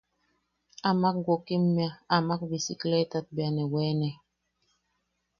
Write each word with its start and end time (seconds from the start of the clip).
Amak 0.89 1.15
wokimmea, 1.25 1.91
amak 2.15 2.41
bisikleetat 2.49 3.25
bea 3.35 3.49
ne 3.55 3.63
weene. 3.71 4.09